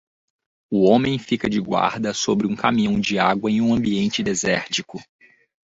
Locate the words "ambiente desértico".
3.71-4.99